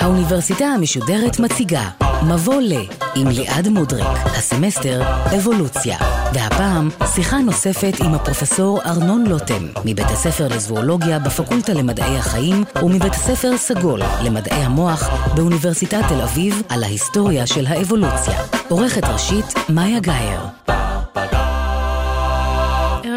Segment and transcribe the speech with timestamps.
[0.00, 1.88] האוניברסיטה המשודרת מציגה
[2.22, 2.72] מבוא ל
[3.14, 5.02] עם ליעד מודריק, הסמסטר
[5.36, 5.98] אבולוציה.
[6.34, 13.56] והפעם שיחה נוספת עם הפרופסור ארנון לוטם, מבית הספר לזואולוגיה בפקולטה למדעי החיים ומבית הספר
[13.56, 18.40] סגול למדעי המוח באוניברסיטת תל אביב על ההיסטוריה של האבולוציה.
[18.68, 20.83] עורכת ראשית מאיה גאייר.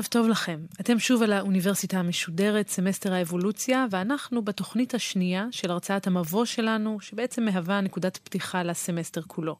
[0.07, 0.59] טוב לכם.
[0.81, 7.45] אתם שוב על האוניברסיטה המשודרת, סמסטר האבולוציה, ואנחנו בתוכנית השנייה של הרצאת המבוא שלנו, שבעצם
[7.45, 9.55] מהווה נקודת פתיחה לסמסטר כולו.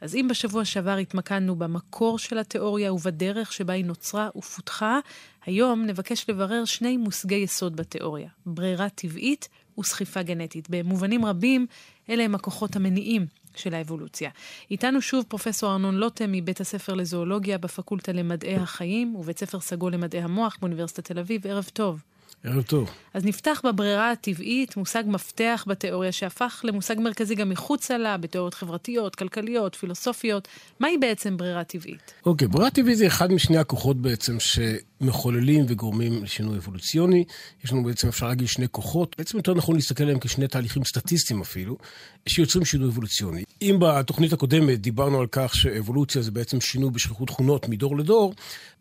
[0.00, 4.98] אז אם בשבוע שעבר התמקדנו במקור של התיאוריה ובדרך שבה היא נוצרה ופותחה,
[5.46, 10.70] היום נבקש לברר שני מושגי יסוד בתיאוריה, ברירה טבעית וסחיפה גנטית.
[10.70, 11.66] במובנים רבים,
[12.10, 13.26] אלה הם הכוחות המניעים
[13.58, 14.30] של האבולוציה.
[14.70, 20.22] איתנו שוב פרופסור ארנון לוטם מבית הספר לזואולוגיה בפקולטה למדעי החיים ובית ספר סגול למדעי
[20.22, 21.46] המוח באוניברסיטת תל אביב.
[21.46, 22.02] ערב טוב.
[22.44, 22.90] ערב טוב.
[23.14, 29.16] אז נפתח בברירה הטבעית, מושג מפתח בתיאוריה שהפך למושג מרכזי גם מחוצה לה, בתיאוריות חברתיות,
[29.16, 30.48] כלכליות, פילוסופיות.
[30.80, 32.14] מהי בעצם ברירה טבעית?
[32.26, 37.24] אוקיי, ברירה טבעית זה אחד משני הכוחות בעצם שמחוללים וגורמים לשינוי אבולוציוני.
[37.64, 39.14] יש לנו בעצם, אפשר להגיד, שני כוחות.
[39.18, 41.76] בעצם יותר נכון להסתכל עליהם כשני תהליכים סטטיסטיים אפילו,
[42.26, 43.44] שיוצרים שינוי אבולוציוני.
[43.62, 48.34] אם בתוכנית הקודמת דיברנו על כך שאבולוציה זה בעצם שינוי בשכיחות תכונות מדור לדור,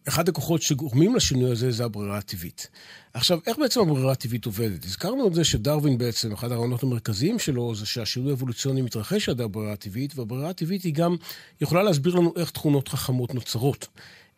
[0.07, 2.67] אחד הכוחות שגורמים לשינוי הזה זה הברירה הטבעית.
[3.13, 4.85] עכשיו, איך בעצם הברירה הטבעית עובדת?
[4.85, 9.73] הזכרנו את זה שדרווין בעצם, אחד הרעיונות המרכזיים שלו זה שהשינוי האבולוציוני מתרחש עד הברירה
[9.73, 11.15] הטבעית, והברירה הטבעית היא גם
[11.61, 13.87] יכולה להסביר לנו איך תכונות חכמות נוצרות.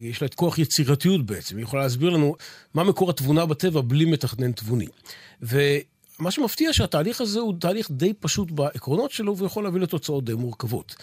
[0.02, 2.36] יש לה את כוח יצירתיות בעצם, היא יכולה להסביר לנו
[2.74, 4.88] מה מקור התבונה בטבע בלי מתכנן תבוני.
[5.42, 10.96] ומה שמפתיע שהתהליך הזה הוא תהליך די פשוט בעקרונות שלו ויכול להביא לתוצאות די מורכבות.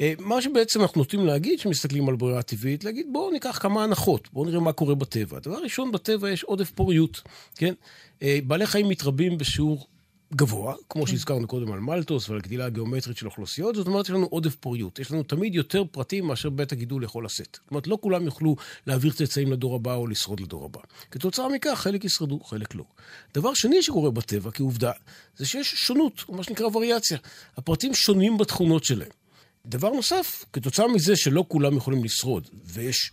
[0.00, 4.28] אה, מה שבעצם אנחנו נוטים להגיד, כשמסתכלים על ברירה טבעית, להגיד בואו ניקח כמה הנחות,
[4.32, 5.36] בואו נראה מה קורה בטבע.
[5.36, 7.22] הדבר הראשון, בטבע יש עודף פוריות,
[7.54, 7.74] כן?
[8.22, 9.86] אה, בעלי חיים מתרבים בשיעור
[10.34, 11.10] גבוה, כמו כן.
[11.10, 14.98] שהזכרנו קודם על מלטוס ועל גדילה הגיאומטרית של אוכלוסיות, זאת אומרת, יש לנו עודף פוריות.
[14.98, 17.58] יש לנו תמיד יותר פרטים מאשר בית הגידול יכול לשאת.
[17.62, 18.56] זאת אומרת, לא כולם יוכלו
[18.86, 20.80] להעביר צאצאים לדור הבא או לשרוד לדור הבא.
[21.10, 22.84] כתוצאה מכך, חלק ישרדו, חלק לא.
[23.34, 24.92] דבר שני שקורה בטבע, כעובדה,
[25.36, 27.18] זה שיש שונות, או מה שנקרא וריאציה.
[27.56, 29.25] הפרטים שונים בתכונות שלהם.
[29.66, 33.12] דבר נוסף, כתוצאה מזה שלא כולם יכולים לשרוד, ויש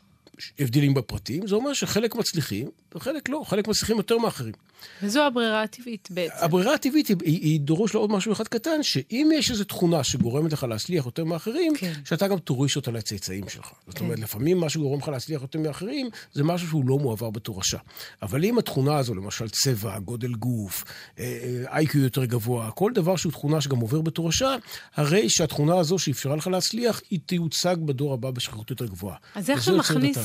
[0.59, 4.53] הבדלים בפרטים, זה אומר שחלק מצליחים וחלק לא, חלק מצליחים יותר מאחרים.
[5.03, 6.35] וזו הברירה הטבעית בעצם.
[6.39, 10.53] הברירה הטבעית היא, היא, היא דורש לעוד משהו אחד קטן, שאם יש איזו תכונה שגורמת
[10.53, 11.93] לך להצליח יותר מאחרים, כן.
[12.05, 13.66] שאתה גם תוריש אותה לצאצאים שלך.
[13.66, 13.91] כן.
[13.91, 17.77] זאת אומרת, לפעמים מה שגורם לך להצליח יותר מאחרים, זה משהו שהוא לא מועבר בתורשה.
[18.22, 20.83] אבל אם התכונה הזו, למשל צבע, גודל גוף,
[21.17, 24.55] IQ אה, יותר גבוה, כל דבר שהוא תכונה שגם עובר בתורשה,
[24.95, 29.17] הרי שהתכונה הזו שאפשרה לך להצליח, היא תיוצג בדור הבא בשכיחות יותר גבוהה.
[29.35, 30.17] אז איך זה מכניס...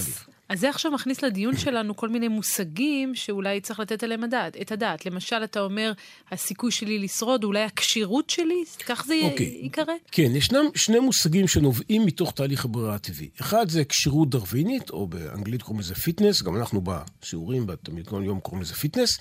[0.48, 4.72] אז זה עכשיו מכניס לדיון שלנו כל מיני מושגים שאולי צריך לתת עליהם הדעת, את
[4.72, 5.06] הדעת.
[5.06, 5.92] למשל, אתה אומר,
[6.30, 9.30] הסיכוי שלי לשרוד, אולי הכשירות שלי, כך זה אוקיי.
[9.30, 9.58] אוקיי.
[9.62, 9.92] ייקרא?
[10.12, 13.28] כן, ישנם שני מושגים שנובעים מתוך תהליך הברירה הטבעי.
[13.40, 18.40] אחד זה כשירות דרווינית, או באנגלית קוראים לזה fitness, גם אנחנו בשיעורים, בתלמיד כל יום
[18.40, 19.18] קוראים לזה fitness,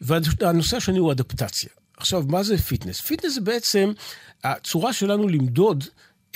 [0.00, 1.70] והנושא השני הוא אדפטציה.
[1.96, 3.00] עכשיו, מה זה fitness?
[3.00, 3.92] fitness זה בעצם
[4.44, 5.84] הצורה שלנו למדוד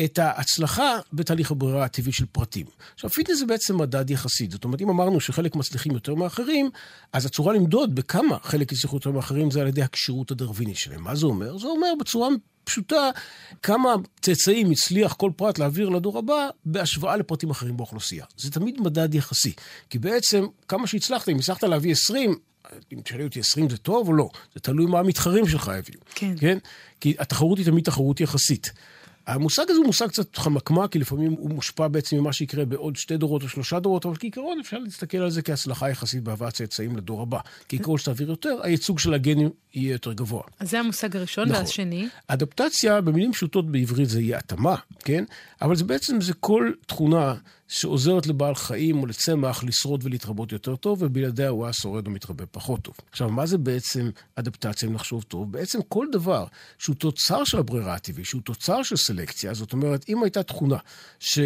[0.04, 2.66] את ההצלחה בתהליך הברירה הטבעי של פרטים.
[2.94, 4.50] עכשיו, fitness זה בעצם מדד יחסית.
[4.50, 6.70] זאת אומרת, אם אמרנו שחלק מצליחים יותר מאחרים,
[7.12, 11.02] אז הצורה למדוד בכמה חלק יצליחו יותר מאחרים זה על ידי הכשירות הדרווינית שלהם.
[11.02, 11.58] מה זה אומר?
[11.58, 12.28] זה אומר בצורה
[12.64, 13.10] פשוטה
[13.62, 18.24] כמה צאצאים הצליח כל פרט להעביר לדור הבא בהשוואה לפרטים אחרים באוכלוסייה.
[18.36, 19.52] זה תמיד מדד יחסי.
[19.90, 22.34] כי בעצם, כמה שהצלחת, אם הצלחת להביא 20,
[22.92, 26.00] אם תשאלי אותי 20 זה טוב או לא, זה תלוי מה המתחרים שלך הביאו.
[26.14, 26.34] כן.
[26.38, 26.58] כן?
[27.00, 28.72] כי התחרות היא תמיד תחרות יחסית.
[29.26, 33.16] המושג הזה הוא מושג קצת חמקמק, כי לפעמים הוא מושפע בעצם ממה שיקרה בעוד שתי
[33.16, 37.22] דורות או שלושה דורות, אבל כעיקרון אפשר להסתכל על זה כהצלחה יחסית בהבאת צאצאים לדור
[37.22, 37.38] הבא.
[37.68, 40.42] כי ככל שתעביר יותר, הייצוג של הגנים יהיה יותר גבוה.
[40.60, 41.60] אז זה המושג הראשון, נכון.
[41.62, 42.08] והשני?
[42.26, 45.24] אדפטציה, במילים פשוטות בעברית זה יהיה התאמה, כן?
[45.62, 47.34] אבל זה בעצם, זה כל תכונה
[47.68, 52.82] שעוזרת לבעל חיים או לצמח לשרוד ולהתרבות יותר טוב, ובלעדיה הוא היה שורד ומתרבה פחות
[52.82, 52.94] טוב.
[53.10, 55.52] עכשיו, מה זה בעצם אדפטציה, אם נחשוב טוב?
[55.52, 56.46] בעצם כל דבר
[56.78, 60.76] שהוא תוצר של הברירה הטבעית, שהוא תוצר של סלקציה, זאת אומרת, אם הייתה תכונה
[61.20, 61.38] ש...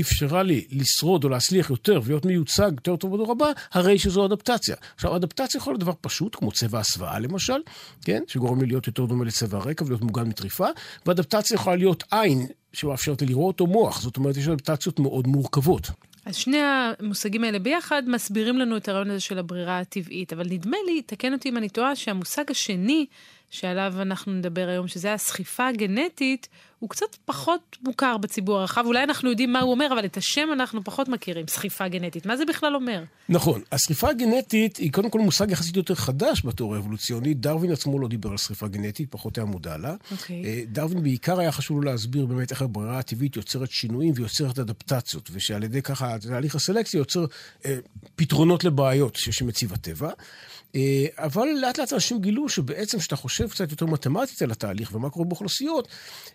[0.00, 4.76] אפשרה לי לשרוד או להצליח יותר ולהיות מיוצג יותר טוב בדור הבא, הרי שזו אדפטציה.
[4.94, 7.58] עכשיו, אדפטציה יכולה להיות דבר פשוט, כמו צבע הסוואה למשל,
[8.04, 8.22] כן?
[8.26, 10.68] שגורם לי להיות יותר דומה לצבע הרקע ולהיות מוגן מטריפה,
[11.06, 15.90] ואדפטציה יכולה להיות עין שמאפשרת לי לראות או מוח, זאת אומרת, יש אדפטציות מאוד מורכבות.
[16.26, 20.76] אז שני המושגים האלה ביחד מסבירים לנו את הרעיון הזה של הברירה הטבעית, אבל נדמה
[20.86, 23.06] לי, תקן אותי אם אני טועה, שהמושג השני
[23.50, 26.48] שעליו אנחנו נדבר היום, שזה הסחיפה הגנטית,
[26.78, 28.82] הוא קצת פחות מוכר בציבור הרחב.
[28.86, 32.26] אולי אנחנו יודעים מה הוא אומר, אבל את השם אנחנו פחות מכירים, סחיפה גנטית.
[32.26, 33.02] מה זה בכלל אומר?
[33.28, 33.62] נכון.
[33.72, 37.40] הסחיפה הגנטית היא קודם כל מושג יחסית יותר חדש בתיאוריה האבולוציונית.
[37.40, 39.94] דרווין עצמו לא דיבר על סחיפה גנטית, פחות היה מודע לה.
[39.94, 40.12] Okay.
[40.12, 40.44] אוקיי.
[40.44, 45.30] אה, דרווין בעיקר היה חשוב לו להסביר באמת איך הברירה הטבעית יוצרת שינויים ויוצרת אדפטציות,
[45.32, 47.24] ושעל ידי ככה תהליך הסלקציה יוצר
[47.64, 47.78] אה,
[48.16, 50.10] פתרונות לבעיות שמציב הטבע.
[50.74, 55.10] אה, אבל לאט לאט אנשים גילו שבעצם כשאתה חושב קצת יותר מתמטית על התהליך ומה
[55.10, 55.88] קורה באוכלוסיות,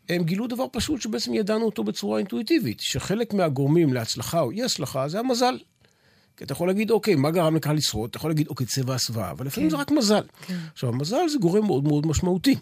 [0.09, 5.07] הם גילו דבר פשוט שבעצם ידענו אותו בצורה אינטואיטיבית, שחלק מהגורמים להצלחה או אי הצלחה
[5.07, 5.57] זה המזל.
[6.37, 8.09] כי אתה יכול להגיד, אוקיי, מה גרם לקהל לשרוד?
[8.09, 9.75] אתה יכול להגיד, אוקיי, צבע הסוואה, אבל לפעמים כן.
[9.75, 10.23] זה רק מזל.
[10.47, 10.57] כן.
[10.73, 12.55] עכשיו, המזל זה גורם מאוד מאוד משמעותי.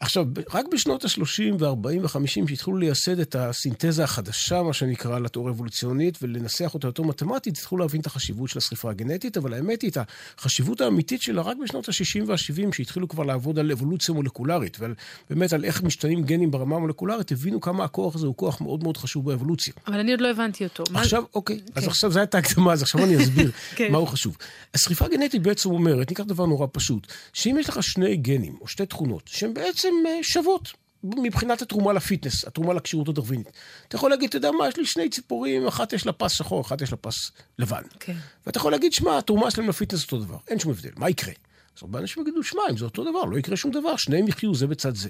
[0.00, 0.24] עכשיו,
[0.54, 6.74] רק בשנות ה-30 וה-40 וה-50 שהתחילו לייסד את הסינתזה החדשה, מה שנקרא, לתיאוריה אבולוציונית, ולנסח
[6.74, 9.98] אותה יותר מתמטית, התחילו להבין את החשיבות של השריפה הגנטית, אבל האמת היא, את
[10.38, 15.64] החשיבות האמיתית שלה רק בשנות ה-60 וה-70, שהתחילו כבר לעבוד על אבולוציה מולקולרית, ובאמת על
[15.64, 19.74] איך משתנים גנים ברמה המולקולרית, הבינו כמה הכוח הזה הוא כוח מאוד מאוד חשוב באבולוציה.
[19.86, 20.84] אבל אני עוד לא הבנתי אותו.
[20.94, 21.28] עכשיו, מה...
[21.34, 21.72] אוקיי, כן.
[21.74, 23.92] אז עכשיו זו הייתה הקדמה, אז עכשיו אני אסביר כן.
[23.92, 24.36] מה הוא חשוב.
[24.74, 28.86] השריפה הגנטית בעצם אומרת, ניקח דבר נורא פשוט, שאם יש לך שני גנים, או שתי
[28.86, 30.72] תכונות, שהם בעצם בעצם שוות.
[31.04, 33.50] מבחינת התרומה לפיטנס, התרומה לכשירות הדרווינית.
[33.88, 36.60] אתה יכול להגיד, אתה יודע מה, יש לי שני ציפורים, אחת יש לה פס שחור,
[36.60, 37.82] אחת יש לה פס לבן.
[38.00, 38.16] כן.
[38.46, 41.32] ואתה יכול להגיד, שמע, התרומה שלהם לפיטנס אותו דבר, אין שום הבדל, מה יקרה?
[41.80, 44.54] אז הרבה אנשים יגידו, שמע, אם זה אותו דבר, לא יקרה שום דבר, שניהם יחיו
[44.54, 45.08] זה בצד זה.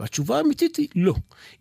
[0.00, 1.14] והתשובה האמיתית היא, לא.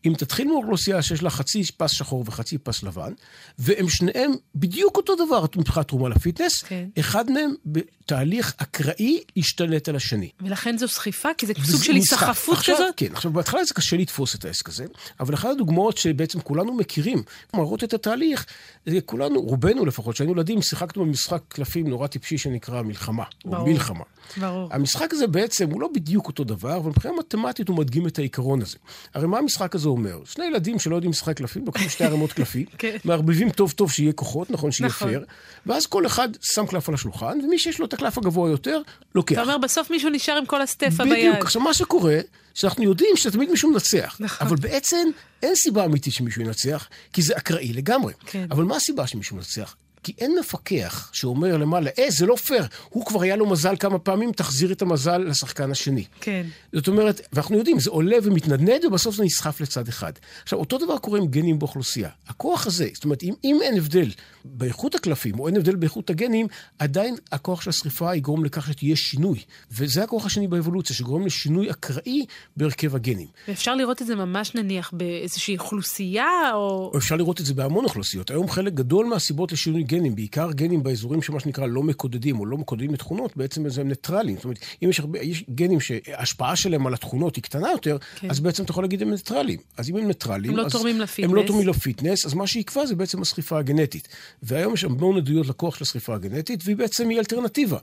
[0.06, 3.14] אם תתחיל מאוכלוסייה שיש לה חצי פס שחור וחצי פס לבן,
[3.60, 6.86] והם שניהם בדיוק אותו דבר מבחינת תרומה לפיטנס, כן.
[7.00, 10.30] אחד מהם בתהליך אקראי ישתלט על השני.
[10.42, 11.30] ולכן זו סחיפה?
[11.38, 12.94] כי זה סוג של היסחפות כזאת?
[12.98, 14.86] כן, עכשיו בהתחלה זה קשה לתפוס את העסק הזה,
[15.20, 17.24] אבל אחת הדוגמאות שבעצם כולנו מכירים,
[17.54, 18.46] מראות את התהליך,
[18.86, 23.58] זה כולנו, רובנו לפחות, כשהיינו ילדים, שיחקנו במשחק קלפים נורא טיפשי שנקרא מלחמה, ברור.
[23.58, 24.04] או מלחמה.
[24.44, 24.70] ברור.
[24.72, 28.62] המשחק הזה בעצם הוא לא בדיוק אותו דבר, אבל מבחינה מתמטית הוא מדגים את העיקרון
[28.62, 28.78] הזה.
[29.14, 30.20] הרי מה המשחק הזה אומר?
[30.26, 32.98] שני ילדים שלא יודעים לשחק קלפים, לוקחים שתי ערימות קלפים, כן.
[33.06, 35.08] מערבבים טוב טוב שיהיה כוחות, נכון, שיהיה נכון.
[35.08, 35.26] פייר,
[35.66, 38.82] ואז כל אחד שם קלף על השולחן, ומי שיש לו את הקלף הגבוה יותר,
[39.16, 39.34] לוקח.
[39.34, 41.14] אתה אומר, בסוף מישהו נשאר עם כל הסטפה ביד.
[41.14, 41.46] בדיוק.
[41.46, 42.20] עכשיו, מה שקורה,
[42.54, 44.18] שאנחנו יודעים שתמיד מישהו מנצח.
[44.20, 44.48] נכון.
[44.48, 45.08] אבל בעצם
[45.44, 48.14] אין סיבה אמיתית שמישהו ינצח, כי זה אקראי לגמרי.
[48.26, 48.48] כן.
[48.52, 49.76] אבל מה הסיבה שמישהו מנצח?
[50.04, 54.00] כי אין מפקח שאומר למעלה, אה, זה לא פייר, הוא כבר היה לו מזל כמה
[54.00, 56.06] פעמים, תחזיר את המזל לשחקן השני.
[56.22, 56.46] כן.
[56.74, 60.12] זאת אומרת, ואנחנו יודעים, זה עולה ומתנדנד, ובסוף זה נסחף לצד אחד.
[60.44, 62.10] עכשיו, אותו דבר קורה עם גנים באוכלוסייה.
[62.28, 64.12] הכוח הזה, זאת אומרת, אם, אם אין הבדל
[64.46, 66.48] באיכות הקלפים, או אין הבדל באיכות הגנים,
[66.80, 69.40] עדיין הכוח של השריפה יגרום לכך שתהיה שינוי.
[69.72, 72.26] וזה הכוח השני באבולוציה, שגורם לשינוי אקראי
[72.58, 73.28] בהרכב הגנים.
[73.48, 76.92] ואפשר לראות את זה ממש נניח באיזושהי אוכלוסייה, או...
[76.98, 78.32] אפשר לראות את זה בהמון אוכלוסיות.
[78.32, 82.58] היום חלק גדול מהסיבות לשינוי גנים, בעיקר גנים באזורים שמה שנקרא לא מקודדים או לא
[82.58, 84.36] מקודדים לתכונות, בעצם הם ניטרליים.
[84.36, 88.30] זאת אומרת, אם יש, הרבה, יש גנים שההשפעה שלהם על התכונות היא קטנה יותר, כן.
[88.30, 89.60] אז בעצם אתה יכול להגיד הם ניטרליים.
[89.78, 91.30] אז אם הם ניטרליים, הם לא תורמים ל fitness.
[91.30, 94.08] הם לא תורמים ל fitness, אז מה שיקבע זה בעצם הסחיפה הגנטית.
[94.44, 97.78] והיום יש המון עדויות לכוח של הסחיפה הגנטית, והיא בעצם היא אלטרנטיבה.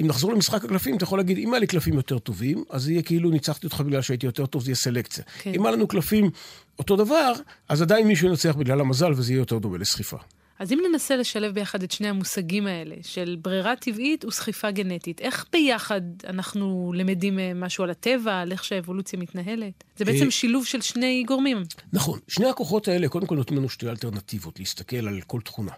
[0.00, 3.02] אם נחזור למשחק הקלפים, אתה יכול להגיד, אם היה לי קלפים יותר טובים, אז יהיה
[3.02, 5.24] כאילו ניצחתי אותך בגלל שהייתי יותר טוב, זה יהיה סלקציה.
[5.42, 5.52] כן.
[5.54, 6.30] אם היה לנו קלפים
[6.78, 7.32] אותו דבר,
[7.68, 10.16] אז עדיין מישהו ינצח בגלל המזל, וזה יהיה יותר דומה לסחיפה.
[10.58, 15.46] אז אם ננסה לשלב ביחד את שני המושגים האלה, של ברירה טבעית וסחיפה גנטית, איך
[15.52, 19.84] ביחד אנחנו למדים אה, משהו על הטבע, על איך שהאבולוציה מתנהלת?
[20.04, 21.62] זה בעצם אה, שילוב של שני גורמים.
[21.92, 22.18] נכון.
[22.28, 25.72] שני הכוחות האלה, קודם כל נותנים לנו שתי אלטרנטיבות, להסתכל על כל תכונה.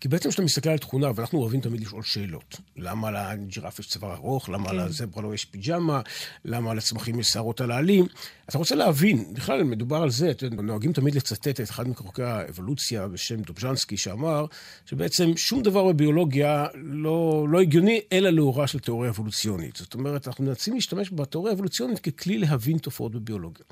[0.00, 2.56] כי בעצם כשאתה מסתכל על תכונה, ואנחנו אוהבים תמיד לשאול שאלות.
[2.76, 4.48] למה לג'ירף יש צוואר ארוך?
[4.48, 4.76] למה כן.
[4.76, 6.00] לזברה לא יש פיג'מה?
[6.44, 8.06] למה לצמחים יש שערות על העלים?
[8.48, 13.42] אתה רוצה להבין, בכלל מדובר על זה, נוהגים תמיד לצטט את אחד מכרוכי האבולוציה בשם
[13.42, 14.46] דובז'נסקי, שאמר
[14.86, 19.76] שבעצם שום דבר בביולוגיה לא, לא הגיוני, אלא לאורה של תיאוריה אבולוציונית.
[19.76, 23.63] זאת אומרת, אנחנו מנסים להשתמש בתיאוריה האבולוציונית ככלי להבין תופעות בביולוגיה.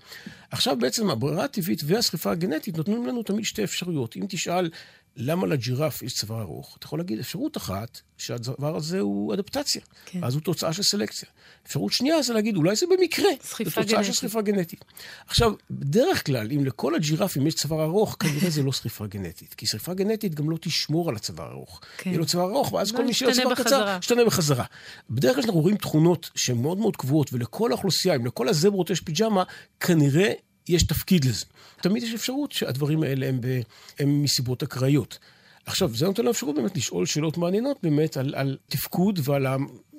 [0.51, 4.17] עכשיו בעצם הברירה הטבעית והשריפה הגנטית נותנים לנו תמיד שתי אפשרויות.
[4.17, 4.71] אם תשאל
[5.16, 6.76] למה לג'ירף יש צוואר ארוך?
[6.78, 9.83] אתה יכול להגיד אפשרות אחת, שהדבר הזה הוא אדפטציה.
[10.07, 10.25] כן.
[10.25, 11.28] אז הוא תוצאה של סלקציה.
[11.66, 13.28] אפשרות שנייה זה להגיד, אולי זה במקרה.
[13.42, 13.88] סחיפה גנטית.
[13.88, 14.85] זה תוצאה של סחיפה גנטית.
[15.26, 19.54] עכשיו, בדרך כלל, אם לכל הג'ירפים יש צוואר ארוך, כנראה זה לא סחיפה גנטית.
[19.54, 21.81] כי סחיפה גנטית גם לא תשמור על הצוואר הארוך.
[21.97, 22.11] כן.
[22.11, 24.64] יהיה לו צוואר ארוך, ואז כל מי שיהיה צוואר קצר, ישתנה בחזרה.
[25.11, 29.00] בדרך כלל אנחנו רואים תכונות שהן מאוד מאוד קבועות, ולכל האוכלוסייה, אם לכל הזברות יש
[29.00, 29.42] פיג'מה,
[29.81, 30.33] כנראה
[30.69, 31.45] יש תפקיד לזה.
[31.81, 33.61] תמיד יש אפשרות שהדברים האלה הם, ב,
[33.99, 35.19] הם מסיבות אקראיות.
[35.66, 39.47] עכשיו, זה נותן לנו אפשרות באמת לשאול שאלות מעניינות באמת על, על תפקוד ועל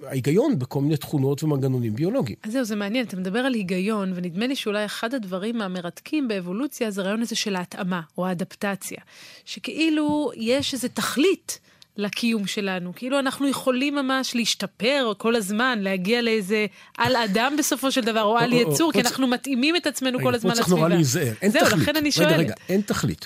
[0.03, 2.37] ההיגיון בכל מיני תכונות ומנגנונים ביולוגיים.
[2.43, 3.05] אז זהו, זה מעניין.
[3.05, 7.55] אתה מדבר על היגיון, ונדמה לי שאולי אחד הדברים המרתקים באבולוציה זה הרעיון הזה של
[7.55, 8.99] ההתאמה, או האדפטציה.
[9.45, 11.59] שכאילו יש איזו תכלית
[11.97, 12.93] לקיום שלנו.
[12.95, 16.65] כאילו אנחנו יכולים ממש להשתפר כל הזמן, להגיע לאיזה
[16.97, 20.51] על אדם בסופו של דבר, או על יצור, כי אנחנו מתאימים את עצמנו כל הזמן
[20.51, 20.65] לסביבה.
[20.65, 21.69] פה צריך נורא להיזהר, אין תכלית.
[21.69, 22.29] זהו, לכן אני שואלת.
[22.29, 23.25] רגע, רגע, אין תכלית.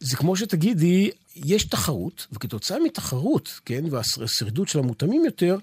[0.00, 5.56] זה כמו שתגידי, יש תחרות, וכתוצאה מתחרות, כן, והשרידות של המותאמים יותר,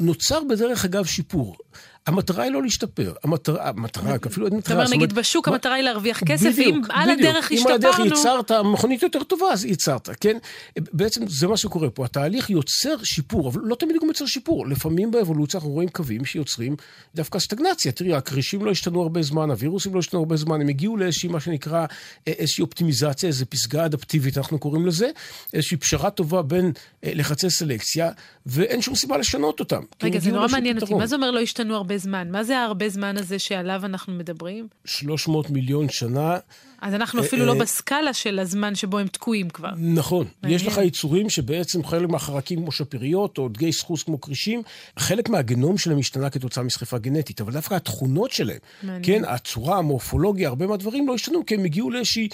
[0.00, 1.56] נוצר בדרך אגב שיפור.
[2.06, 4.76] המטרה היא לא להשתפר, המטרה, המטרה, אפילו אין מטרה.
[4.76, 7.76] זאת אומרת, נגיד בשוק המטרה היא להרוויח כסף, ואם על הדרך השתפרנו...
[7.76, 10.36] אם על הדרך ייצרת מכונית יותר טובה, אז ייצרת, כן?
[10.78, 14.66] בעצם זה מה שקורה פה, התהליך יוצר שיפור, אבל לא תמיד הוא יוצר שיפור.
[14.66, 16.76] לפעמים באבולוציה אנחנו רואים קווים שיוצרים
[17.14, 17.92] דווקא סטגנציה.
[17.92, 21.40] תראי, הכרישים לא השתנו הרבה זמן, הווירוסים לא השתנו הרבה זמן, הם הגיעו לאיזושהי, מה
[21.40, 21.86] שנקרא,
[22.26, 25.10] איזושהי אופטימיזציה, איזו פסגה אדפטיבית, אנחנו קוראים לזה,
[25.52, 28.10] איזושהי פשרה טובה בין לחצי סלקציה,
[28.46, 29.82] ואין שום סיבה לשנות אותם.
[30.02, 32.30] רגע, זה נורא מעניין אותי, מה זה אומר לא השתנו הרבה זמן?
[32.30, 34.68] מה זה הרבה זמן הזה שעליו אנחנו מדברים?
[34.84, 36.36] 300 מיליון שנה.
[36.84, 39.70] אז אנחנו אפילו לא בסקאלה של הזמן שבו הם תקועים כבר.
[39.78, 40.26] נכון.
[40.48, 44.62] יש לך יצורים שבעצם חלק מהחרקים כמו שפיריות, או דגי סחוס כמו כרישים,
[44.98, 48.58] חלק מהגנום שלהם השתנה כתוצאה מסחיפה גנטית, אבל דווקא התכונות שלהם,
[49.02, 52.28] כן, הצורה, המורפולוגיה, הרבה מהדברים לא השתנו, כי הם הגיעו לאיזושהי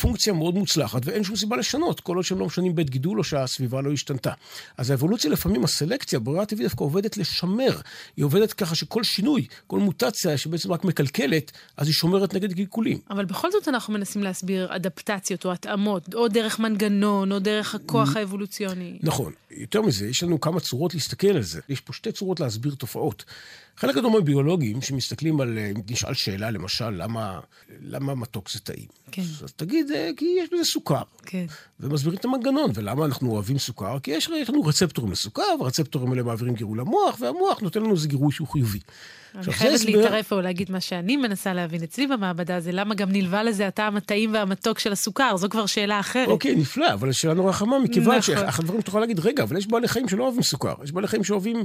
[0.00, 3.24] פונקציה מאוד מוצלחת, ואין שום סיבה לשנות, כל עוד שהם לא משנים בית גידול או
[3.24, 4.32] שהסביבה לא השתנתה.
[4.78, 7.80] אז האבולוציה לפעמים, הסלקציה, הברירה הטבעית דווקא עובדת לשמר.
[8.16, 12.98] היא עובדת ככה שכל שינוי, כל מוטציה שבעצם רק מקלקלת, אז היא שומרת נגד קלקולים.
[13.10, 18.16] אבל בכל זאת אנחנו מנסים להסביר אדפטציות או התאמות, או דרך מנגנון, או דרך הכוח
[18.16, 18.98] האבולוציוני.
[19.02, 19.32] נכון.
[19.50, 21.60] יותר מזה, יש לנו כמה צורות להסתכל על זה.
[21.68, 23.24] יש פה שתי צורות להסביר תופעות.
[23.76, 27.40] חלק גדול מהביולוגים שמסתכלים על, אם נשאל שאלה, למשל, למה,
[27.82, 28.86] למה מתוק זה טעים?
[29.12, 29.22] כן.
[29.22, 31.02] אז תגיד, כי יש בזה סוכר.
[31.26, 31.46] כן.
[31.80, 33.98] ומסבירים את המנגנון, ולמה אנחנו אוהבים סוכר?
[33.98, 38.08] כי יש, יש לנו רצפטורים לסוכר, והרצפטורים האלה מעבירים גירוי למוח, והמוח נותן לנו איזה
[38.08, 38.78] גירוי שהוא חיובי.
[39.34, 43.42] אני חייבת להתערף או להגיד מה שאני מנסה להבין אצלי במעבדה, זה למה גם נלווה
[43.42, 46.28] לזה הטעם הטעים והמתוק של הסוכר, זו כבר שאלה אחרת.
[46.28, 49.88] אוקיי, נפלא, אבל השאלה נורא חמה, מכיוון שאחד הדברים שתוכל להגיד, רגע, אבל יש בעלי
[49.88, 51.64] חיים שלא אוהבים סוכר, יש בעלי חיים שאוהבים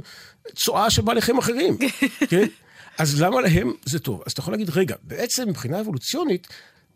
[0.54, 1.76] צואה של בעלי חיים אחרים,
[2.28, 2.46] כן?
[2.98, 4.22] אז למה להם זה טוב?
[4.26, 6.48] אז אתה יכול להגיד, רגע, בעצם מבחינה אבולוציונית,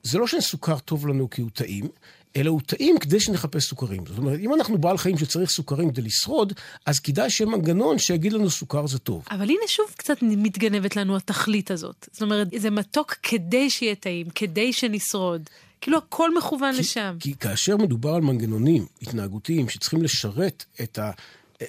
[0.02, 1.88] זה לא שסוכר טוב לנו כי הוא טעים,
[2.37, 4.07] אלא הוא טעים כדי שנחפש סוכרים.
[4.07, 6.53] זאת אומרת, אם אנחנו בעל חיים שצריך סוכרים כדי לשרוד,
[6.87, 9.25] אז כדאי שיהיה מנגנון שיגיד לנו סוכר זה טוב.
[9.31, 12.09] אבל הנה שוב קצת מתגנבת לנו התכלית הזאת.
[12.12, 15.50] זאת אומרת, זה מתוק כדי שיהיה טעים, כדי שנשרוד.
[15.81, 17.17] כאילו הכל מכוון כי, לשם.
[17.21, 21.11] כי כאשר מדובר על מנגנונים התנהגותיים שצריכים לשרת את ה...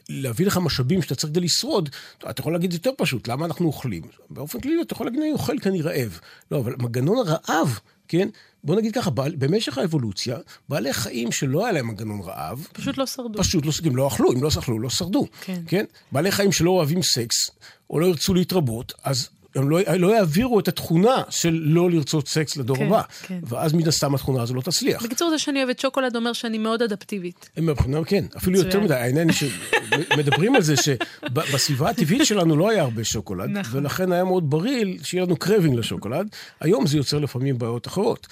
[0.09, 1.89] להביא לך משאבים שאתה צריך כדי לשרוד,
[2.29, 4.03] אתה יכול להגיד יותר פשוט, למה אנחנו אוכלים?
[4.29, 6.19] באופן כללי אתה יכול להגיד, אני אוכל כי אני רעב.
[6.51, 8.29] לא, אבל מנגנון הרעב, כן?
[8.65, 10.37] בוא נגיד ככה, במשך האבולוציה,
[10.69, 12.67] בעלי חיים שלא היה להם מנגנון רעב...
[12.73, 13.39] פשוט לא שרדו.
[13.39, 15.27] פשוט לא, שרדו, לא אכלו, אם לא אכלו, לא שרדו.
[15.41, 15.61] כן.
[15.67, 15.85] כן?
[16.11, 17.51] בעלי חיים שלא אוהבים סקס,
[17.89, 22.57] או לא ירצו להתרבות, אז הם לא, לא יעבירו את התכונה של לא לרצות סקס
[22.57, 23.01] לדור כן, הבא.
[23.27, 23.39] כן.
[23.43, 25.03] ואז מן הסתם התכונה הזו לא תצליח.
[25.03, 27.49] בקיצור, זה שאני אוהבת שוקולד אומר שאני מאוד אדפטיבית.
[27.57, 28.93] מבחינה, כן, אפילו יותר מדי.
[28.93, 33.79] העניין שמדברים על זה שבסביבה הטבעית שלנו לא היה הרבה שוקולד, נכון.
[33.79, 36.27] ולכן היה מאוד בריא שיהיה לנו craving לשוקולד.
[36.59, 38.27] היום זה יוצר לפעמים בעיות אחרות.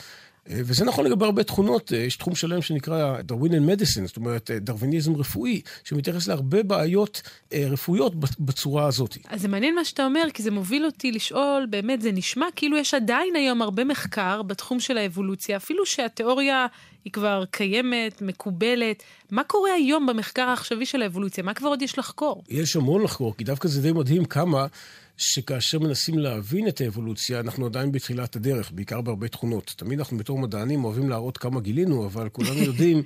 [0.47, 5.61] וזה נכון לגבי הרבה תכונות, יש תחום שלם שנקרא Darwinian medicine, זאת אומרת דרוויניזם רפואי,
[5.83, 7.21] שמתייחס להרבה בעיות
[7.53, 9.17] רפואיות בצורה הזאת.
[9.29, 12.77] אז זה מעניין מה שאתה אומר, כי זה מוביל אותי לשאול, באמת זה נשמע כאילו
[12.77, 16.67] יש עדיין היום הרבה מחקר בתחום של האבולוציה, אפילו שהתיאוריה
[17.05, 19.03] היא כבר קיימת, מקובלת.
[19.31, 21.43] מה קורה היום במחקר העכשווי של האבולוציה?
[21.43, 22.43] מה כבר עוד יש לחקור?
[22.49, 24.67] יש המון לחקור, כי דווקא זה די מדהים כמה...
[25.17, 29.73] שכאשר מנסים להבין את האבולוציה, אנחנו עדיין בתחילת הדרך, בעיקר בהרבה תכונות.
[29.77, 33.03] תמיד אנחנו בתור מדענים אוהבים להראות כמה גילינו, אבל כולנו יודעים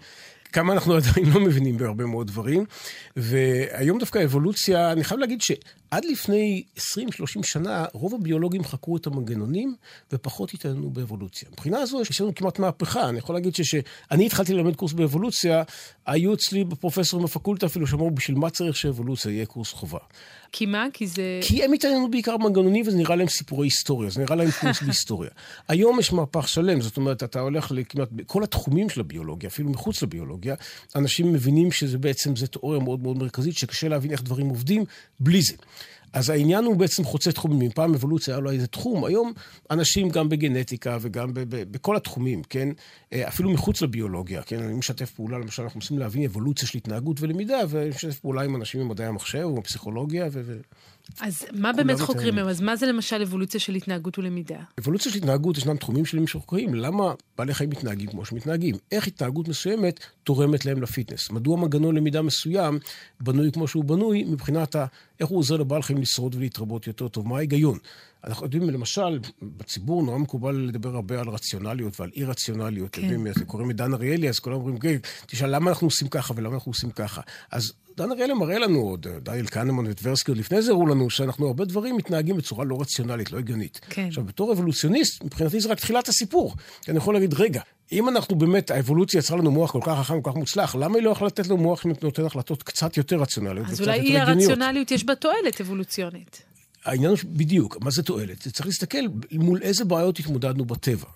[0.54, 2.66] כמה אנחנו עדיין לא מבינים בהרבה מאוד דברים.
[3.16, 6.80] והיום דווקא האבולוציה, אני חייב להגיד שעד לפני 20-30
[7.44, 9.76] שנה, רוב הביולוגים חקרו את המנגנונים
[10.12, 11.50] ופחות התעניינו באבולוציה.
[11.52, 13.10] מבחינה הזו יש לנו כמעט מהפכה.
[13.10, 15.64] אני יכול להגיד שכשאני התחלתי ללמד קורס באבולוציה,
[16.06, 20.00] היו אצלי פרופסורים בפקולטה אפילו שאמרו, בשביל מה צריך שאבולוציה יהיה קורס חובה.
[20.52, 20.88] כי מה?
[20.94, 21.40] כי זה...
[21.42, 25.30] כי הם התעניינו בעיקר במנגנונים, וזה נראה להם סיפורי היסטוריה, זה נראה להם קורס בהיסטוריה.
[25.68, 30.04] היום יש מהפך שלם, זאת אומרת, אתה הולך לכמעט בכל התחומים של הביולוגיה, אפילו מחוץ
[30.04, 30.56] לביולוגיה,
[30.96, 34.84] אנשים מבינים שזה בעצם, זה תיאוריה מאוד מאוד מרכזית, שקשה להבין איך דברים עובדים
[35.20, 35.54] בלי זה.
[36.18, 37.72] אז העניין הוא בעצם חוצה תחומים.
[37.72, 39.34] פעם אבולוציה היה לו איזה תחום, היום
[39.72, 42.70] אנשים גם בגנטיקה וגם ב- ב- בכל התחומים, כן?
[43.14, 44.64] אפילו מחוץ לביולוגיה, כן?
[44.64, 48.56] אני משתף פעולה, למשל, אנחנו מנסים להבין אבולוציה של התנהגות ולמידה, ואני משתף פעולה עם
[48.56, 50.58] אנשים ממדעי המחשב או בפסיכולוגיה, ו...
[51.22, 52.50] אז מה באמת חוקרים היום?
[52.50, 54.60] אז מה זה למשל אבולוציה של התנהגות ולמידה?
[54.80, 56.74] אבולוציה של התנהגות, ישנם תחומים שלמים שחוקרים.
[56.76, 58.76] למה בעלי חיים מתנהגים כמו שמתנהגים?
[58.92, 61.30] איך התנהגות מסוימת תורמת להם לפיטנס?
[61.30, 62.80] מדוע מנגנון למידה מסוים
[63.22, 64.86] בנוי כמו שהוא בנוי, מבחינת ה...
[65.20, 67.28] איך הוא עוזר לבעל חיים לשרוד ולהתרבות יותר טוב?
[67.28, 67.78] מה ההיגיון?
[68.28, 72.90] אנחנו יודעים, למשל, בציבור נורא מקובל לדבר הרבה על רציונליות ועל אי-רציונליות.
[72.92, 73.02] כן.
[73.02, 76.70] יודעים, קוראים לדן אריאלי, אז כולם אומרים, כן, תשאל למה אנחנו עושים ככה ולמה אנחנו
[76.70, 77.22] עושים ככה.
[77.52, 81.48] אז דן אריאלי מראה לנו עוד, דניאל קנמן וטברסקי עוד לפני זה הראו לנו, שאנחנו
[81.48, 83.80] הרבה דברים מתנהגים בצורה לא רציונלית, לא הגיונית.
[83.90, 84.08] כן.
[84.08, 86.56] עכשיו, בתור אבולוציוניסט, מבחינתי זה רק תחילת הסיפור.
[86.82, 90.22] כי אני יכול להגיד, רגע, אם אנחנו באמת, האבולוציה יצרה לנו מוח כל כך חכם,
[90.22, 93.68] כל כך מוצלח, למה היא לא יכולה לתת לנו מוח שנותן החלטות קצת יותר רציונליות
[93.68, 96.47] אז אולי אי הרציונליות יש בה תועלת אבולוציונית.
[96.88, 98.48] העניין הוא בדיוק, מה זה תועלת?
[98.48, 98.98] צריך להסתכל
[99.32, 101.08] מול איזה בעיות התמודדנו בטבע.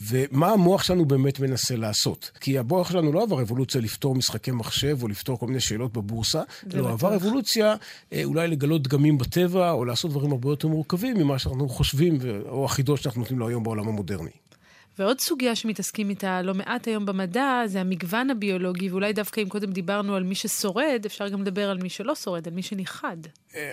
[0.00, 2.30] ומה המוח שלנו באמת מנסה לעשות.
[2.40, 6.42] כי המוח שלנו לא עבר אבולוציה לפתור משחקי מחשב או לפתור כל מיני שאלות בבורסה,
[6.72, 7.74] לא עבר אבולוציה
[8.12, 12.18] אה, אולי לגלות דגמים בטבע או לעשות דברים הרבה יותר מורכבים ממה שאנחנו חושבים
[12.48, 14.30] או החידות שאנחנו נותנים לו היום בעולם המודרני.
[14.98, 19.72] ועוד סוגיה שמתעסקים איתה לא מעט היום במדע, זה המגוון הביולוגי, ואולי דווקא אם קודם
[19.72, 23.16] דיברנו על מי ששורד, אפשר גם לדבר על מי שלא שורד, על מי שנכחד.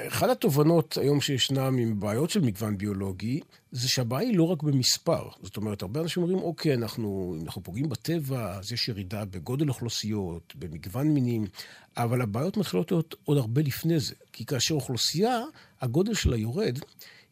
[0.08, 3.40] אחת התובנות היום שישנם עם בעיות של מגוון ביולוגי,
[3.72, 5.30] זה שהבעיה היא לא רק במספר.
[5.44, 10.54] זאת אומרת, הרבה אנשים אומרים, אוקיי, אנחנו, אנחנו פוגעים בטבע, אז יש ירידה בגודל אוכלוסיות,
[10.56, 11.46] במגוון מינים,
[11.98, 14.16] אבל הבעיות מתחילות להיות עוד הרבה לפני זה.
[14.34, 15.42] כי כאשר אוכלוסייה,
[15.82, 16.80] הגודל שלה יורד,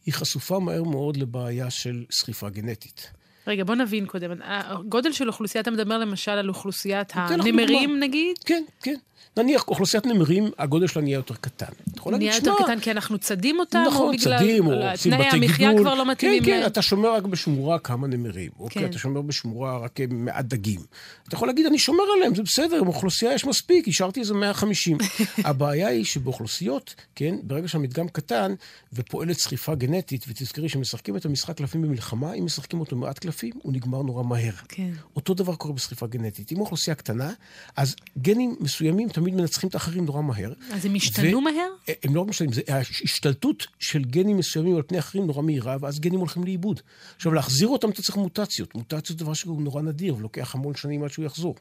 [0.06, 3.19] היא חשופה מהר מאוד לבעיה של סחיפה גנטית.
[3.46, 4.30] רגע, בוא נבין קודם.
[4.44, 8.38] הגודל של אוכלוסייה, אתה מדבר למשל על אוכלוסיית הנמרים, נגיד?
[8.44, 8.96] כן, כן.
[9.36, 11.66] נניח אוכלוסיית נמרים, הגודל שלה נהיה יותר קטן.
[12.06, 13.84] נהיה יותר קטן כי אנחנו צדים אותם?
[13.86, 15.38] נכון, צדים, או עושים בתי גידול.
[15.38, 16.44] תנאי המחיה כבר לא מתאימים.
[16.44, 18.50] כן, כן, אתה שומר רק בשמורה כמה נמרים.
[18.60, 18.90] אוקיי, כן.
[18.90, 20.80] אתה שומר בשמורה רק מעט דגים.
[21.28, 24.98] אתה יכול להגיד, אני שומר עליהם, זה בסדר, באוכלוסייה יש מספיק, השארתי איזה 150.
[25.44, 28.54] הבעיה היא שבאוכלוסיות, כן, ברגע שהמדגם קטן
[28.92, 33.72] ופועלת סחיפה גנטית, ותזכרי שמשחקים את המשחק קלפים במלחמה, אם משחקים אותו מעט קלפים, הוא
[33.72, 34.52] נגמר נורא מהר.
[34.68, 34.90] כן.
[35.16, 36.52] אותו דבר קורה בסחיפה גנטית.
[36.52, 37.32] אם האוכלוסייה קטנה,
[37.76, 40.52] אז גנים מסוימים תמיד מנצחים את האחרים נורא מהר.
[40.72, 41.70] אז הם השתנו ו- מהר?
[42.02, 46.18] הם לא משתנים, זה ההשתלטות של גנים מסוימים על פני אחרים נורא מהירה, ואז גנים
[46.20, 46.80] הולכים לאיבוד.
[47.16, 48.74] עכשיו, להחזיר אותם אתה צריך מוטציות.
[48.74, 51.54] מוטציות זה דבר שהוא נורא נדיר, ולוקח המון שנים עד שהוא יחזור.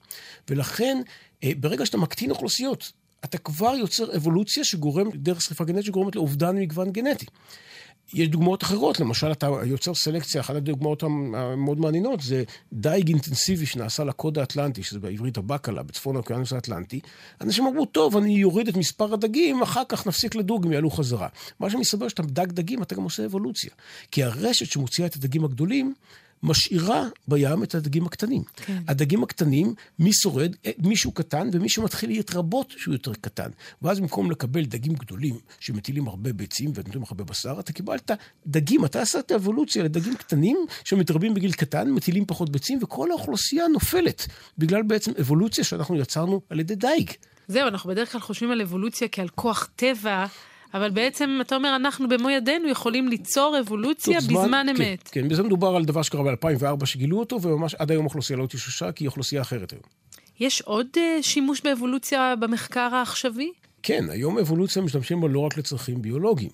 [0.50, 1.02] ולכן,
[1.44, 2.92] אה, ברגע שאתה מקטין אוכלוסיות,
[3.26, 7.26] אתה כבר יוצר אבולוציה שגורם, דרך שריפה גנטית שגורמת לאובדן מגוון גנטי.
[8.14, 14.04] יש דוגמאות אחרות, למשל אתה יוצר סלקציה, אחת הדוגמאות המאוד מעניינות זה דייג אינטנסיבי שנעשה
[14.04, 17.00] לקוד האטלנטי, שזה בעברית הבקלה, בצפון האוקיינוס האטלנטי.
[17.42, 21.28] אנשים אמרו, טוב, אני יוריד את מספר הדגים, אחר כך נפסיק לדוג, הם יעלו חזרה.
[21.60, 23.72] מה שמסתבר שאתה דג דגים, אתה גם עושה אבולוציה.
[24.12, 25.94] כי הרשת שמוציאה את הדגים הגדולים,
[26.44, 28.44] משאירה בים את הדגים הקטנים.
[28.56, 28.82] כן.
[28.88, 30.56] הדגים הקטנים, מי שורד?
[30.66, 33.50] אה, מישהו קטן, ומי שמתחיל להתרבות שהוא יותר קטן.
[33.82, 38.12] ואז במקום לקבל דגים גדולים שמטילים הרבה ביצים ונותנים הרבה בשר, אתה קיבלת
[38.48, 44.28] דגים, אתה עשית אבולוציה לדגים קטנים שמתרבים בגיל קטן, מטילים פחות ביצים, וכל האוכלוסייה נופלת,
[44.58, 47.12] בגלל בעצם אבולוציה שאנחנו יצרנו על ידי דייג.
[47.48, 50.26] זהו, אנחנו בדרך כלל חושבים על אבולוציה כעל כוח טבע.
[50.74, 55.10] אבל בעצם, אתה אומר, אנחנו במו ידינו יכולים ליצור אבולוציה זמן, בזמן כן, אמת.
[55.12, 58.92] כן, בזה מדובר על דבר שקרה ב-2004 שגילו אותו, וממש עד היום האוכלוסייה לא תשושה,
[58.92, 59.84] כי היא אוכלוסייה אחרת היום.
[60.40, 63.52] יש עוד uh, שימוש באבולוציה במחקר העכשווי?
[63.84, 66.52] כן, היום אבולוציה משתמשים בה לא רק לצרכים ביולוגיים.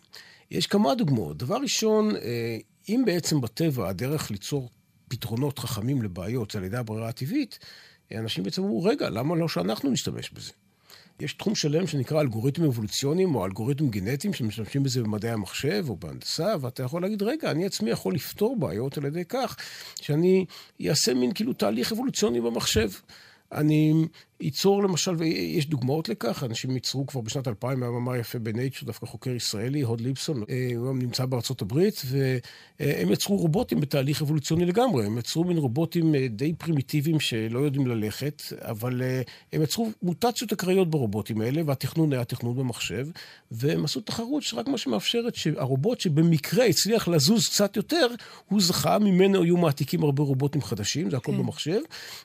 [0.52, 1.38] יש כמה דוגמאות.
[1.38, 2.58] דבר ראשון, אה,
[2.90, 4.70] אם בעצם בטבע הדרך ליצור
[5.08, 7.60] פתרונות חכמים לבעיות זה על ידי הברירה הטבעית,
[8.16, 10.52] אנשים בעצם אמרו, רגע, למה לא שאנחנו נשתמש בזה?
[11.20, 16.56] יש תחום שלם שנקרא אלגוריתמים אבולוציוניים או אלגוריתמים גנטיים שמשתמשים בזה במדעי המחשב או בהנדסה,
[16.62, 19.58] ואתה יכול להגיד, רגע, אני עצמי יכול לפתור בעיות על ידי כך
[20.02, 20.46] שאני
[20.88, 22.90] אעשה מין כאילו תהליך אבולוציוני במחשב.
[23.52, 23.94] אני
[24.40, 29.06] ייצור למשל, ויש דוגמאות לכך, אנשים ייצרו כבר בשנת 2000, היה מאמר יפה בנייצ'ר, דווקא
[29.06, 34.66] חוקר ישראלי, הוד ליבסון, אה, הוא גם נמצא בארצות הברית, והם יצרו רובוטים בתהליך אבולוציוני
[34.66, 39.22] לגמרי, הם יצרו מין רובוטים אה, די פרימיטיביים שלא יודעים ללכת, אבל אה,
[39.54, 43.08] הם יצרו מוטציות אקראיות ברובוטים האלה, והתכנון היה תכנון במחשב,
[43.52, 48.08] והם עשו תחרות שרק מה שמאפשרת שהרובוט שבמקרה הצליח לזוז קצת יותר,
[48.50, 51.38] הוא זכה, ממנו היו מעתיקים הרבה רובוטים חדשים, זה הכל כן.
[51.38, 51.80] במחשב,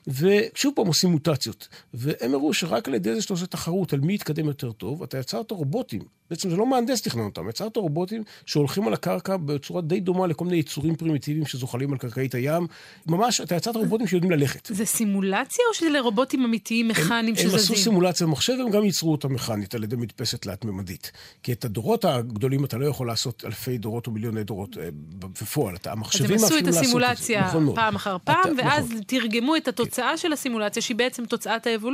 [0.07, 1.67] ושוב פעם עושים מוטציות.
[2.01, 5.17] והם הראו שרק על ידי זה שאתה עושה תחרות על מי יתקדם יותר טוב, אתה
[5.17, 6.01] יצרת רובוטים.
[6.29, 10.45] בעצם זה לא מהנדס תכנן אותם, יצרת רובוטים שהולכים על הקרקע בצורה די דומה לכל
[10.45, 12.67] מיני יצורים פרימיטיביים שזוחלים על קרקעית הים.
[13.07, 14.65] ממש, אתה יצרת רובוטים שיודעים ללכת.
[14.71, 17.49] זה סימולציה או שזה לרובוטים אמיתיים מכניים שזזים?
[17.49, 21.11] הם עשו סימולציה במחשב, הם גם ייצרו אותה מכנית על ידי מדפסת תלת-ממדית.
[21.43, 25.75] כי את הדורות הגדולים אתה לא יכול לעשות אלפי דורות או מיליוני דורות אה, בפועל.
[25.75, 29.03] אתה, המחשבים אז הם עשו את הסימולציה נכון פעם אחר פעם, אתה, ואז נכון.
[29.07, 31.90] תרגמו את התוצאה של הסימולציה, שהיא בעצם תוצאת האבולוציה,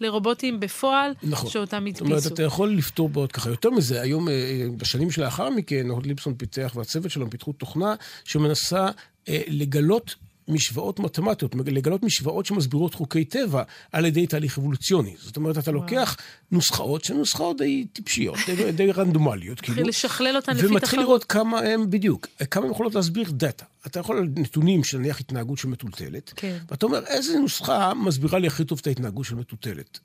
[0.00, 1.50] לרובוטים בפועל, נכון.
[1.50, 2.04] שאותם הדפיסו.
[2.04, 3.50] זאת אומרת, אתה יכול לפתור בעוד ככה.
[3.50, 7.94] יותר מזה, היום, אה, בשנים שלאחר מכן, הוד ליבסון פיתח והצוות שלו פיתחו תוכנה
[8.24, 8.88] שמנסה
[9.28, 10.14] אה, לגלות
[10.52, 13.62] משוואות מתמטיות, לגלות משוואות שמסבירות חוקי טבע
[13.92, 15.14] על ידי תהליך אבולוציוני.
[15.18, 15.82] זאת אומרת, אתה וואו.
[15.82, 16.16] לוקח
[16.50, 19.76] נוסחאות שהן נוסחאות די טיפשיות, די, די רנדומליות, כאילו.
[19.76, 20.72] מתחיל לשכלל אותן לפי תחרות.
[20.72, 23.64] ומתחיל לראות כמה הם, בדיוק, כמה הם יכולות להסביר דאטה.
[23.86, 26.58] אתה יכול על נתונים של נניח התנהגות של מטולטלת, כן.
[26.70, 29.98] ואתה אומר, איזה נוסחה מסבירה לי הכי טוב את ההתנהגות של מטולטלת.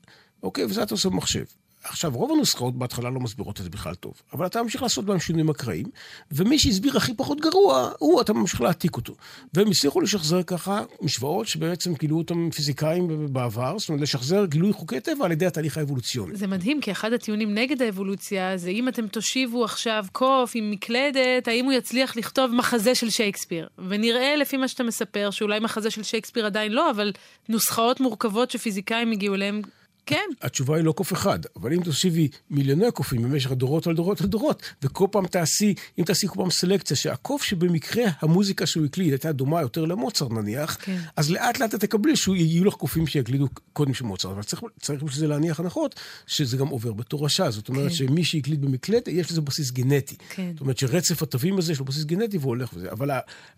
[0.43, 1.43] אוקיי, וזה אתה עושה במחשב.
[1.89, 5.19] עכשיו, רוב הנוסחאות בהתחלה לא מסבירות את זה בכלל טוב, אבל אתה ממשיך לעשות בהם
[5.19, 5.85] שינויים אקראיים,
[6.31, 9.15] ומי שהסביר הכי פחות גרוע, הוא, אתה ממשיך להעתיק אותו.
[9.53, 14.99] והם הצליחו לשחזר ככה משוואות שבעצם גילו אותם פיזיקאים בעבר, זאת אומרת, לשחזר גילוי חוקי
[14.99, 16.35] טבע על ידי התהליך האבולוציוני.
[16.35, 21.47] זה מדהים, כי אחד הטיעונים נגד האבולוציה זה אם אתם תושיבו עכשיו קוף עם מקלדת,
[21.47, 23.67] האם הוא יצליח לכתוב מחזה של שייקספיר.
[23.87, 27.11] ונראה לפי מה שאתה מספר, שאולי מחזה של שייקספיר עדיין לא, אבל
[27.49, 29.61] נוסחאות מורכבות שפיזיקאים הגיעו אליהם
[30.07, 30.29] כן.
[30.41, 34.27] התשובה היא לא קוף אחד, אבל אם תוסיפי מיליוני קופים במשך דורות על דורות על
[34.27, 39.31] דורות, וכל פעם תעשי, אם תעשי כל פעם סלקציה, שהקוף שבמקרה המוזיקה שהוא הקליד הייתה
[39.31, 40.97] דומה יותר למוצר נניח, כן.
[41.15, 45.03] אז לאט לאט את תקבלי שיהיו לך קופים שיקלידו קודם של מוצר, אבל צריך, צריך
[45.03, 45.95] בשביל זה להניח הנחות,
[46.27, 47.51] שזה גם עובר בתורשה.
[47.51, 47.95] זאת אומרת כן.
[47.95, 50.15] שמי שהקליד במקלט, יש לזה בסיס גנטי.
[50.29, 50.51] כן.
[50.53, 52.91] זאת אומרת שרצף התווים הזה יש לו בסיס גנטי והוא הולך וזה.
[52.91, 53.11] אבל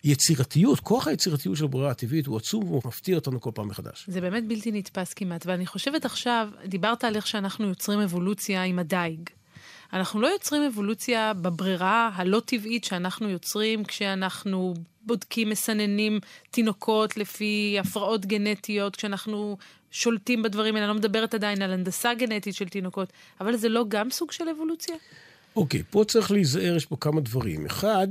[0.03, 4.05] היצירתיות, כוח היצירתיות של הברירה הטבעית הוא עצום והוא מפתיע אותנו כל פעם מחדש.
[4.07, 8.63] זה באמת בלתי נתפס כמעט, ואני חושבת עכשיו, עכשיו, דיברת על איך שאנחנו יוצרים אבולוציה
[8.63, 9.29] עם הדייג.
[9.93, 16.19] אנחנו לא יוצרים אבולוציה בברירה הלא טבעית שאנחנו יוצרים כשאנחנו בודקים, מסננים
[16.51, 19.57] תינוקות לפי הפרעות גנטיות, כשאנחנו
[19.91, 20.85] שולטים בדברים האלה.
[20.85, 24.49] אני לא מדברת עדיין על הנדסה גנטית של תינוקות, אבל זה לא גם סוג של
[24.49, 24.95] אבולוציה?
[25.55, 27.65] אוקיי, okay, פה צריך להיזהר, יש פה כמה דברים.
[27.65, 28.07] אחד,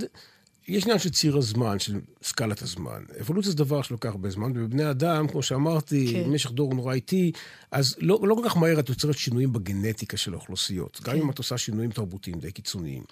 [0.68, 3.02] יש עניין של ציר הזמן, של סקלת הזמן.
[3.20, 6.24] אבולוציה זה דבר שלוקח הרבה זמן, ובבני אדם, כמו שאמרתי, כן.
[6.24, 7.32] במשך דור נורא איטי,
[7.70, 10.96] אז לא, לא כל כך מהר את יוצרת שינויים בגנטיקה של האוכלוסיות.
[10.96, 11.12] כן.
[11.12, 13.02] גם אם את עושה שינויים תרבותיים די קיצוניים.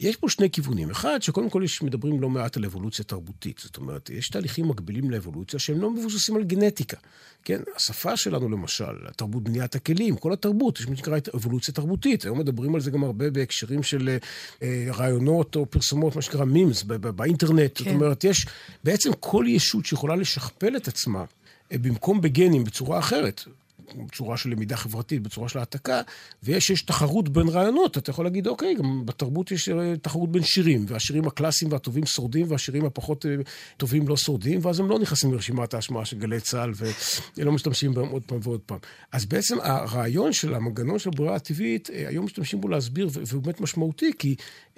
[0.00, 0.90] יש פה שני כיוונים.
[0.90, 3.58] אחד, שקודם כל יש, מדברים לא מעט על אבולוציה תרבותית.
[3.58, 6.96] זאת אומרת, יש תהליכים מקבילים לאבולוציה שהם לא מבוססים על גנטיקה.
[7.44, 12.24] כן, השפה שלנו למשל, תרבות בניית הכלים, כל התרבות, יש מה שנקרא אבולוציה תרבותית.
[12.24, 14.16] היום מדברים על זה גם הרבה בהקשרים של
[14.62, 17.78] אה, רעיונות או פרסומות, מה שנקרא מימס, באינטרנט.
[17.78, 17.84] כן.
[17.84, 18.46] זאת אומרת, יש
[18.84, 21.24] בעצם כל ישות שיכולה לשכפל את עצמה.
[21.72, 23.44] אה, במקום בגנים בצורה אחרת.
[23.94, 26.00] בצורה של למידה חברתית, בצורה של העתקה,
[26.42, 27.98] ויש יש תחרות בין רעיונות.
[27.98, 32.50] אתה יכול להגיד, אוקיי, גם בתרבות יש אה, תחרות בין שירים, והשירים הקלאסיים והטובים שורדים,
[32.50, 33.34] והשירים הפחות אה,
[33.76, 36.72] טובים לא שורדים, ואז הם לא נכנסים לרשימת ההשמעה של גלי צה"ל,
[37.38, 38.78] ולא משתמשים בהם עוד פעם ועוד פעם.
[39.12, 43.60] אז בעצם הרעיון של המנגנון של הברירה הטבעית, אה, היום משתמשים בו להסביר, והוא באמת
[43.60, 44.34] משמעותי, כי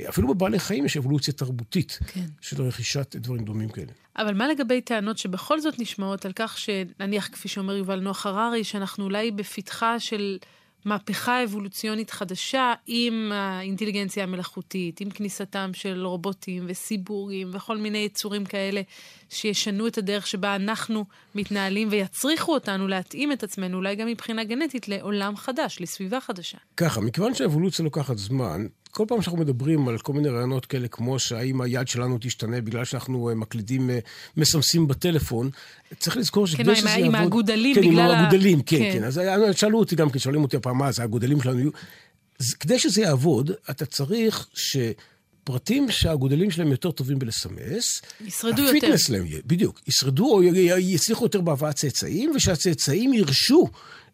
[0.08, 2.24] אפילו בבעלי חיים יש אבולוציה תרבותית כן.
[2.40, 3.92] של רכישת דברים דומים כאלה.
[4.18, 8.64] אבל מה לגבי טענות שבכל זאת נשמעות על כך שנניח, כפי שאומר יובל נוח הררי,
[8.64, 10.38] שאנחנו אולי בפתחה של
[10.84, 18.80] מהפכה אבולוציונית חדשה עם האינטליגנציה המלאכותית, עם כניסתם של רובוטים וסיבורים וכל מיני יצורים כאלה
[19.28, 21.04] שישנו את הדרך שבה אנחנו
[21.34, 26.58] מתנהלים ויצריכו אותנו להתאים את עצמנו, אולי גם מבחינה גנטית, לעולם חדש, לסביבה חדשה.
[26.76, 28.66] ככה, מכיוון שהאבולוציה לוקחת זמן,
[28.98, 32.84] כל פעם שאנחנו מדברים על כל מיני רעיונות כאלה, כמו שהאם היד שלנו תשתנה בגלל
[32.84, 33.98] שאנחנו אה, מקלידים, אה,
[34.36, 35.50] מסמסים בטלפון,
[35.98, 37.02] צריך לזכור שכדי כן, שזה יעבוד...
[37.02, 38.08] כן, עם האגודלים, כן, בגלל ה...
[38.08, 38.92] כן, עם האגודלים, כן, כן.
[38.92, 39.04] כן.
[39.04, 39.20] אז
[39.52, 41.70] שאלו אותי גם כן, שואלים אותי הפעם, מה זה, האגודלים שלנו יהיו...
[42.60, 44.76] כדי שזה יעבוד, אתה צריך ש...
[45.48, 48.02] פרטים שהאגודלים שלהם יותר טובים בלסמס.
[48.20, 48.76] ישרדו יותר.
[48.76, 49.80] הפיטנס שלהם בדיוק.
[49.86, 50.42] ישרדו או
[50.78, 53.68] יצליחו יותר בהבאת צאצאים, ושהצאצאים ירשו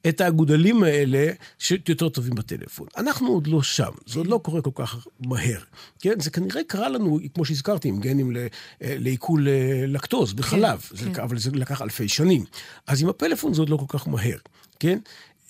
[0.09, 2.87] את האגודלים האלה שיותר טובים בטלפון.
[2.97, 5.61] אנחנו עוד לא שם, זה עוד לא קורה כל כך מהר.
[6.01, 8.37] כן, זה כנראה קרה לנו, כמו שהזכרתי, עם גנים
[8.81, 11.23] לעיכול אה, לקטוז בחלב, כן, זה, כן.
[11.23, 12.45] אבל זה לקח אלפי שנים.
[12.87, 14.39] אז עם הפלאפון זה עוד לא כל כך מהר,
[14.81, 14.99] כן?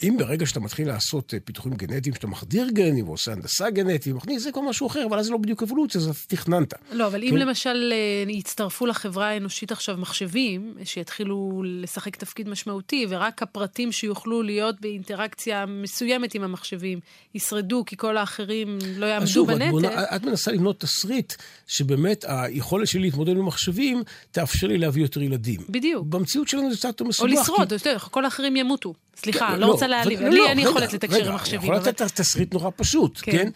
[0.02, 4.42] אם ברגע שאתה מתחיל לעשות אה, פיתוחים גנטיים, שאתה מחדיר גנים ועושה הנדסה גנטית, מכניס,
[4.42, 6.74] זה כבר משהו אחר, אבל אז זה לא בדיוק אבולוציה, אז תכננת.
[6.92, 7.26] לא, אבל כן?
[7.26, 14.42] אם למשל אה, יצטרפו לחברה האנושית עכשיו מחשבים, שיתחילו לשחק תפקיד משמעותי, ורק הפרטים שיוכלו
[14.42, 17.00] להיות באינטראקציה מסוימת עם המחשבים
[17.34, 19.70] ישרדו, כי כל האחרים לא יעמדו שוב, בנטל.
[19.70, 21.32] שוב, את מנסה לבנות תסריט
[21.66, 25.60] שבאמת היכולת שלי להתמודד עם מחשבים תאפשר לי להביא יותר ילדים.
[25.68, 26.06] בדיוק.
[26.06, 27.32] במציאות שלנו זה קצת מסובך.
[27.32, 27.88] או לשרוד, כי...
[28.10, 28.94] כל האחרים ימותו.
[29.16, 30.20] סליחה, לא, לא רוצה להעליב.
[30.20, 31.60] לי אין יכולת לתקשר עם מחשבים.
[31.60, 33.32] רגע, יכול לתת תסריט נורא פשוט, כן?
[33.32, 33.50] כן?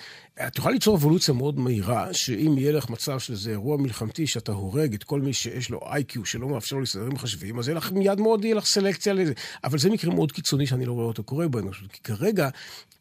[0.47, 4.53] את יכולה ליצור אבולוציה מאוד מהירה, שאם יהיה לך מצב של איזה אירוע מלחמתי, שאתה
[4.53, 7.77] הורג את כל מי שיש לו איי-קיו שלא מאפשר לו להסתדר עם מחשבים, אז יהיה
[7.77, 9.33] לך מיד מאוד, יהיה לך סלקציה לזה.
[9.65, 11.93] אבל זה מקרה מאוד קיצוני שאני לא רואה אותו קורה באנושות.
[11.93, 12.49] כי כרגע,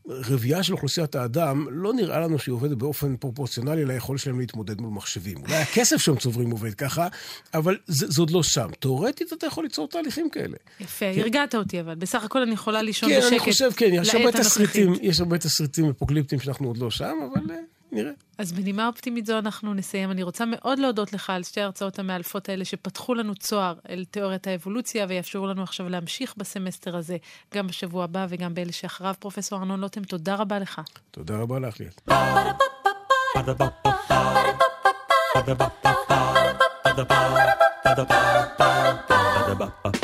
[0.07, 4.91] רבייה של אוכלוסיית האדם, לא נראה לנו שהיא עובדת באופן פרופורציונלי ליכולת שלהם להתמודד מול
[4.91, 5.37] מחשבים.
[5.37, 7.07] אולי הכסף שהם צוברים עובד ככה,
[7.53, 8.67] אבל זה, זה עוד לא שם.
[8.79, 10.57] תאורטית אתה יכול ליצור תהליכים כאלה.
[10.79, 11.21] יפה, כן?
[11.21, 11.95] הרגעת אותי אבל.
[11.95, 13.29] בסך הכל אני יכולה לישון כן, בשקט.
[13.29, 17.17] כן, אני חושב, כן, יש הרבה תסריטים, יש הרבה תסריטים אפוקליפטיים שאנחנו עוד לא שם,
[17.31, 17.41] אבל...
[17.93, 18.11] אה, נראה.
[18.37, 20.11] אז בנימה אופטימית זו אנחנו נסיים.
[20.11, 24.47] אני רוצה מאוד להודות לך על שתי ההרצאות המאלפות האלה שפתחו לנו צוהר אל תיאוריית
[24.47, 27.17] האבולוציה ויאפשרו לנו עכשיו להמשיך בסמסטר הזה,
[27.53, 29.13] גם בשבוע הבא וגם באלה שאחריו.
[29.19, 30.81] פרופסור ארנון לוטם, תודה רבה לך.
[31.11, 32.01] תודה רבה לך, ליאת.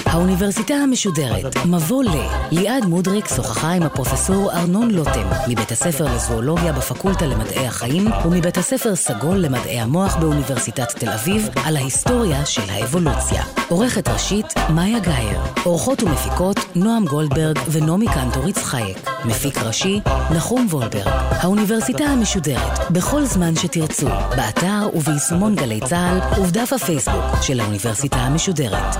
[0.05, 2.07] האוניברסיטה המשודרת, מבוא ל.
[2.51, 8.95] ליעד מודריק שוחחה עם הפרופסור ארנון לוטם, מבית הספר לזואולוגיה בפקולטה למדעי החיים, ומבית הספר
[8.95, 13.43] סגול למדעי המוח באוניברסיטת תל אביב, על ההיסטוריה של האבולוציה.
[13.69, 15.39] עורכת ראשית, מאיה גאייר.
[15.63, 19.09] עורכות ומפיקות, נועם גולדברג ונעמי קנטוריץ חייק.
[19.25, 19.99] מפיק ראשי,
[20.35, 21.07] נחום וולברג.
[21.29, 28.95] האוניברסיטה המשודרת, בכל זמן שתרצו, באתר וביישומון גלי צה"ל ובדף הפייסבוק של האוניברסיטה המשודרת.